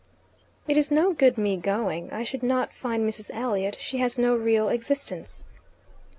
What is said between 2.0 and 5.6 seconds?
I should not find Mrs. Elliot: she has no real existence."